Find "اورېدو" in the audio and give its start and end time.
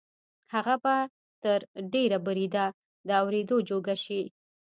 3.21-3.57